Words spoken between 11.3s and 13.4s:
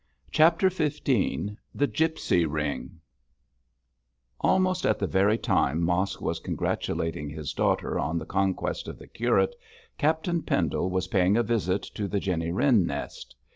a visit to the Jenny Wren nest.